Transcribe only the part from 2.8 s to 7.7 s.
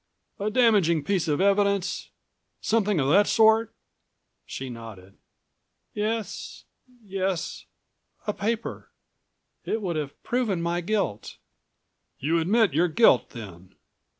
of the sort?" She nodded. "Yes... yes...